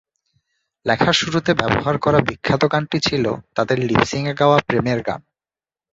[0.85, 5.21] লেখার শুরুতে ব্যবহার করা বিখ্যাত গানটি ছিল তাঁদের লিপসিং-এ গাওয়া প্রেমের গান।